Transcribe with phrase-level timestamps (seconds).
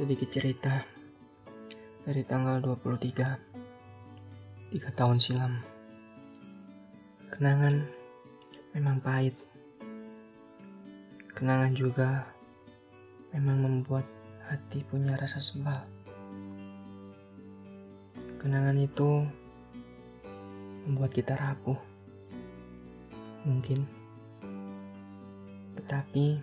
[0.00, 0.80] sedikit cerita
[2.08, 5.60] dari tanggal 23 tiga tahun silam.
[7.36, 7.84] Kenangan
[8.72, 9.36] memang pahit.
[11.36, 12.24] Kenangan juga
[13.36, 14.08] memang membuat
[14.48, 15.84] hati punya rasa sebal
[18.40, 19.28] kenangan itu
[20.88, 21.76] membuat kita rapuh
[23.44, 23.84] mungkin.
[25.76, 26.40] Tetapi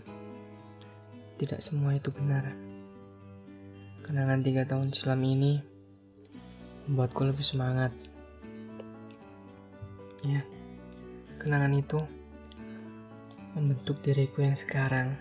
[1.42, 2.77] tidak semua itu benar
[4.08, 5.60] kenangan tiga tahun silam ini
[6.88, 7.92] membuatku lebih semangat
[10.24, 10.40] ya
[11.44, 12.00] kenangan itu
[13.52, 15.12] membentuk diriku yang sekarang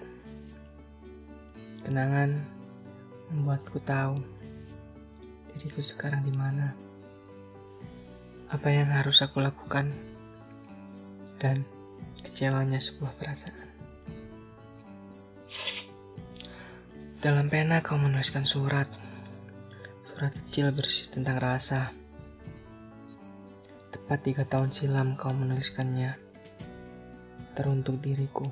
[1.83, 2.47] kenangan
[3.35, 4.23] membuatku tahu
[5.59, 6.71] diriku sekarang di mana
[8.55, 9.91] apa yang harus aku lakukan
[11.43, 11.67] dan
[12.23, 13.76] kecewanya sebuah perasaan.
[17.27, 18.87] Dalam pena kau menuliskan surat,
[20.15, 21.91] surat kecil bersih tentang rasa.
[23.91, 26.15] Tepat tiga tahun silam kau menuliskannya,
[27.59, 28.47] teruntuk diriku.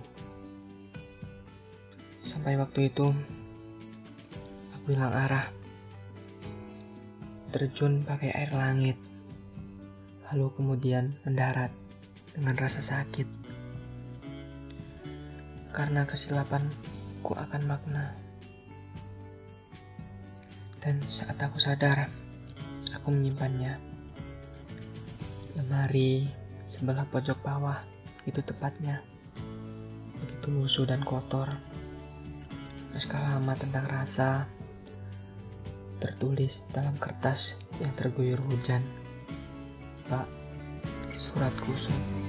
[2.27, 3.14] Sampai waktu itu,
[4.75, 5.55] aku hilang arah.
[7.55, 8.98] Terjun pakai air langit,
[10.34, 11.70] lalu kemudian mendarat
[12.34, 13.28] dengan rasa sakit.
[15.70, 16.67] Karena kesilapan
[17.22, 18.25] ku akan makna.
[20.84, 22.12] Dan saat aku sadar,
[22.92, 23.72] aku menyimpannya.
[25.56, 26.28] Lemari
[26.77, 27.80] sebelah pojok bawah
[28.28, 29.00] itu tepatnya.
[30.20, 31.48] Begitu lusuh dan kotor.
[32.92, 34.44] Naskah lama tentang rasa
[36.05, 37.40] tertulis dalam kertas
[37.80, 38.84] yang terguyur hujan.
[40.12, 40.28] Pak,
[41.33, 42.23] surat kusut.